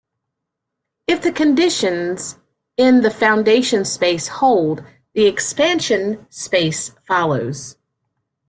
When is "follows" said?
7.07-7.77